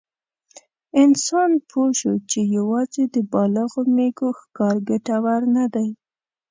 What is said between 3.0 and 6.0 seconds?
د بالغو مېږو ښکار ګټور نه دی.